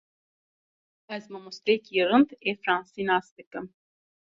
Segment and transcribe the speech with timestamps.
[1.15, 3.65] Ez mamosteyekî rind ê fransî nas dikim.